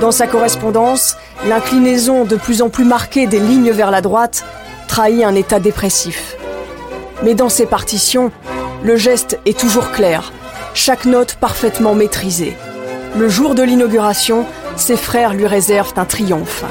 Dans 0.01 0.13
sa 0.13 0.29
correspondance, 0.29 1.17
l'inclinaison 1.49 2.25
de 2.25 2.37
plus 2.37 2.63
en 2.63 2.69
plus 2.69 2.85
marquée 2.85 3.27
des 3.27 3.41
lignes 3.41 3.73
vers 3.73 3.91
la 3.91 4.01
droite 4.01 4.45
trahit 4.87 5.25
un 5.25 5.35
état 5.35 5.59
dépressif. 5.59 6.37
Mais 7.25 7.35
dans 7.35 7.49
ses 7.49 7.67
partitions, 7.67 8.31
le 8.85 8.95
geste 8.95 9.41
est 9.45 9.59
toujours 9.59 9.91
clair, 9.91 10.33
chaque 10.79 11.07
note 11.07 11.35
parfaitement 11.35 11.97
maîtrisée. 11.97 12.57
Le 13.19 13.29
jour 13.29 13.57
de 13.57 13.65
l'inauguration, 13.65 14.47
ses 14.77 14.97
frères 14.97 15.35
lui 15.35 15.49
réservent 15.49 15.95
un 15.97 16.05
triomphe. 16.05 16.63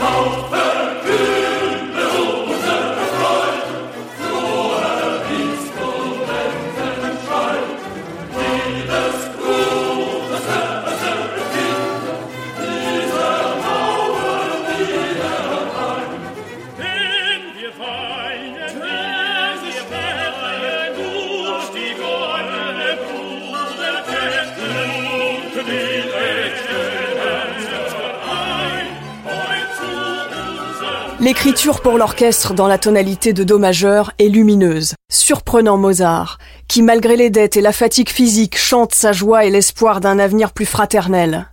L'écriture 31.28 31.82
pour 31.82 31.98
l'orchestre 31.98 32.54
dans 32.54 32.68
la 32.68 32.78
tonalité 32.78 33.34
de 33.34 33.44
Do 33.44 33.60
majeur 33.60 34.14
est 34.18 34.30
lumineuse, 34.30 34.94
surprenant 35.12 35.76
Mozart, 35.76 36.38
qui 36.70 36.82
malgré 36.82 37.18
les 37.18 37.30
dettes 37.30 37.58
et 37.58 37.62
la 37.62 37.74
fatigue 37.74 38.08
physique 38.08 38.58
chante 38.58 38.96
sa 38.96 39.12
joie 39.12 39.44
et 39.44 39.50
l'espoir 39.50 40.00
d'un 40.00 40.20
avenir 40.20 40.54
plus 40.54 40.66
fraternel. 40.66 41.52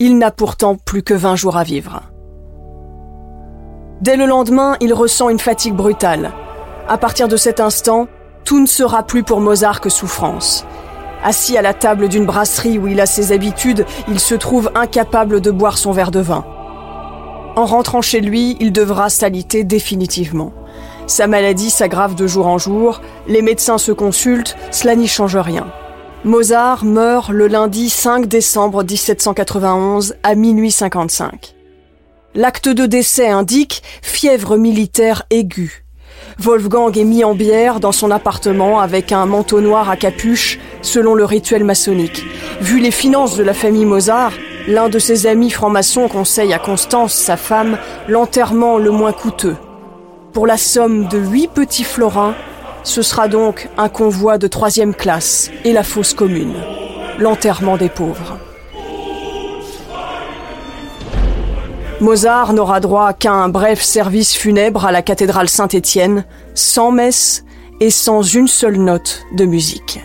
Il 0.00 0.18
n'a 0.18 0.32
pourtant 0.32 0.74
plus 0.74 1.04
que 1.04 1.14
20 1.14 1.36
jours 1.36 1.56
à 1.56 1.62
vivre. 1.62 2.02
Dès 4.00 4.16
le 4.16 4.26
lendemain, 4.26 4.76
il 4.80 4.92
ressent 4.92 5.28
une 5.28 5.38
fatigue 5.38 5.76
brutale. 5.76 6.32
À 6.88 6.98
partir 6.98 7.28
de 7.28 7.36
cet 7.36 7.60
instant, 7.60 8.08
tout 8.44 8.58
ne 8.58 8.66
sera 8.66 9.04
plus 9.04 9.22
pour 9.22 9.40
Mozart 9.40 9.80
que 9.80 9.88
souffrance. 9.88 10.66
Assis 11.22 11.56
à 11.56 11.62
la 11.62 11.74
table 11.74 12.08
d'une 12.08 12.26
brasserie 12.26 12.76
où 12.76 12.88
il 12.88 13.00
a 13.00 13.06
ses 13.06 13.30
habitudes, 13.30 13.86
il 14.08 14.18
se 14.18 14.34
trouve 14.34 14.72
incapable 14.74 15.40
de 15.40 15.52
boire 15.52 15.78
son 15.78 15.92
verre 15.92 16.10
de 16.10 16.18
vin. 16.18 16.44
En 17.60 17.66
rentrant 17.66 18.00
chez 18.00 18.22
lui, 18.22 18.56
il 18.58 18.72
devra 18.72 19.10
s'aliter 19.10 19.64
définitivement. 19.64 20.54
Sa 21.06 21.26
maladie 21.26 21.68
s'aggrave 21.68 22.14
de 22.14 22.26
jour 22.26 22.46
en 22.46 22.56
jour, 22.56 23.02
les 23.28 23.42
médecins 23.42 23.76
se 23.76 23.92
consultent, 23.92 24.56
cela 24.70 24.96
n'y 24.96 25.06
change 25.06 25.36
rien. 25.36 25.70
Mozart 26.24 26.86
meurt 26.86 27.28
le 27.28 27.48
lundi 27.48 27.90
5 27.90 28.24
décembre 28.24 28.82
1791 28.82 30.14
à 30.22 30.36
minuit 30.36 30.70
55. 30.70 31.54
L'acte 32.34 32.70
de 32.70 32.86
décès 32.86 33.28
indique 33.28 33.82
fièvre 34.00 34.56
militaire 34.56 35.24
aiguë. 35.28 35.84
Wolfgang 36.38 36.96
est 36.96 37.04
mis 37.04 37.24
en 37.24 37.34
bière 37.34 37.78
dans 37.78 37.92
son 37.92 38.10
appartement 38.10 38.80
avec 38.80 39.12
un 39.12 39.26
manteau 39.26 39.60
noir 39.60 39.90
à 39.90 39.98
capuche 39.98 40.58
selon 40.80 41.14
le 41.14 41.26
rituel 41.26 41.64
maçonnique. 41.64 42.24
Vu 42.62 42.80
les 42.80 42.90
finances 42.90 43.36
de 43.36 43.42
la 43.42 43.52
famille 43.52 43.84
Mozart, 43.84 44.32
L'un 44.68 44.88
de 44.88 44.98
ses 44.98 45.26
amis 45.26 45.50
francs-maçons 45.50 46.08
conseille 46.08 46.52
à 46.52 46.58
Constance, 46.58 47.14
sa 47.14 47.36
femme, 47.36 47.78
l'enterrement 48.08 48.78
le 48.78 48.90
moins 48.90 49.12
coûteux. 49.12 49.56
Pour 50.32 50.46
la 50.46 50.56
somme 50.56 51.08
de 51.08 51.18
huit 51.18 51.48
petits 51.48 51.84
florins, 51.84 52.34
ce 52.82 53.02
sera 53.02 53.28
donc 53.28 53.68
un 53.78 53.88
convoi 53.88 54.38
de 54.38 54.46
troisième 54.46 54.94
classe 54.94 55.50
et 55.64 55.72
la 55.72 55.82
fosse 55.82 56.14
commune. 56.14 56.54
L'enterrement 57.18 57.76
des 57.76 57.88
pauvres. 57.88 58.38
Mozart 62.00 62.54
n'aura 62.54 62.80
droit 62.80 63.12
qu'à 63.12 63.32
un 63.32 63.48
bref 63.50 63.82
service 63.82 64.34
funèbre 64.34 64.86
à 64.86 64.92
la 64.92 65.02
cathédrale 65.02 65.50
Saint-Étienne, 65.50 66.24
sans 66.54 66.92
messe 66.92 67.44
et 67.80 67.90
sans 67.90 68.22
une 68.22 68.48
seule 68.48 68.78
note 68.78 69.26
de 69.32 69.44
musique. 69.44 70.00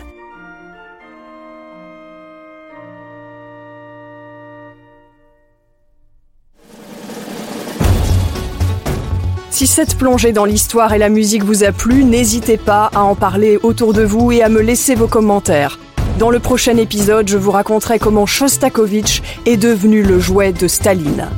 Si 9.56 9.66
cette 9.66 9.96
plongée 9.96 10.32
dans 10.32 10.44
l'histoire 10.44 10.92
et 10.92 10.98
la 10.98 11.08
musique 11.08 11.42
vous 11.42 11.64
a 11.64 11.72
plu, 11.72 12.04
n'hésitez 12.04 12.58
pas 12.58 12.90
à 12.94 13.04
en 13.04 13.14
parler 13.14 13.58
autour 13.62 13.94
de 13.94 14.02
vous 14.02 14.30
et 14.30 14.42
à 14.42 14.50
me 14.50 14.60
laisser 14.60 14.94
vos 14.94 15.06
commentaires. 15.06 15.78
Dans 16.18 16.28
le 16.28 16.40
prochain 16.40 16.76
épisode, 16.76 17.26
je 17.26 17.38
vous 17.38 17.52
raconterai 17.52 17.98
comment 17.98 18.26
Shostakovich 18.26 19.22
est 19.46 19.56
devenu 19.56 20.02
le 20.02 20.20
jouet 20.20 20.52
de 20.52 20.68
Staline. 20.68 21.30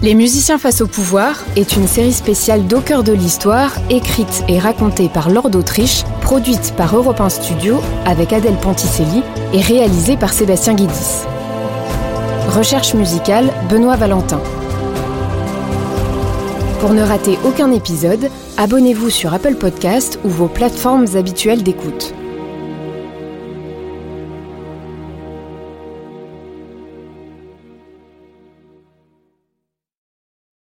Les 0.00 0.14
musiciens 0.14 0.58
face 0.58 0.80
au 0.80 0.86
pouvoir 0.86 1.42
est 1.56 1.74
une 1.74 1.88
série 1.88 2.12
spéciale 2.12 2.68
d'au 2.68 2.78
de 2.78 3.12
l'histoire, 3.12 3.72
écrite 3.90 4.44
et 4.46 4.60
racontée 4.60 5.08
par 5.08 5.28
Lord 5.28 5.50
d'Autriche, 5.50 6.04
produite 6.20 6.72
par 6.76 6.94
Europe 6.94 7.20
1 7.20 7.30
Studio 7.30 7.80
avec 8.06 8.32
Adèle 8.32 8.60
Ponticelli 8.62 9.24
et 9.52 9.60
réalisée 9.60 10.16
par 10.16 10.32
Sébastien 10.32 10.74
Guidis. 10.74 11.24
Recherche 12.50 12.94
musicale 12.94 13.52
Benoît 13.68 13.96
Valentin. 13.96 14.40
Pour 16.80 16.94
ne 16.94 17.02
rater 17.02 17.36
aucun 17.44 17.72
épisode, 17.72 18.30
abonnez-vous 18.56 19.10
sur 19.10 19.34
Apple 19.34 19.56
Podcast 19.56 20.20
ou 20.24 20.28
vos 20.28 20.46
plateformes 20.46 21.06
habituelles 21.16 21.64
d'écoute. 21.64 22.14